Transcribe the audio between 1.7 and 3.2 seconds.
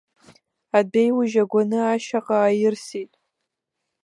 ашьаҟа аирсит.